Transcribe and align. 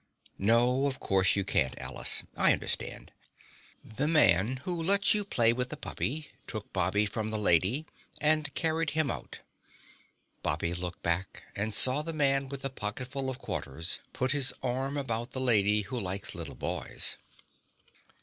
"No, 0.39 0.87
of 0.87 0.99
course, 0.99 1.35
you 1.35 1.43
can't, 1.45 1.77
Alice, 1.77 2.23
I 2.35 2.53
understand." 2.53 3.11
The 3.85 4.07
Man 4.07 4.57
Who 4.65 4.81
Lets 4.81 5.13
You 5.13 5.23
Play 5.23 5.53
with 5.53 5.69
the 5.69 5.77
Puppy 5.77 6.31
took 6.47 6.73
Bobby 6.73 7.05
from 7.05 7.29
the 7.29 7.37
Lady 7.37 7.85
and 8.19 8.51
carried 8.55 8.89
him 8.97 9.11
out. 9.11 9.41
Bobby 10.41 10.73
looked 10.73 11.03
back 11.03 11.43
and 11.55 11.71
saw 11.71 12.01
the 12.01 12.13
Man 12.13 12.49
with 12.49 12.63
the 12.63 12.71
Pocketful 12.71 13.29
of 13.29 13.37
Quarters 13.37 13.99
put 14.11 14.31
his 14.31 14.55
arm 14.63 14.97
about 14.97 15.33
the 15.33 15.39
Lady 15.39 15.81
Who 15.81 15.99
Likes 15.99 16.33
Little 16.33 16.55
Boys. 16.55 17.17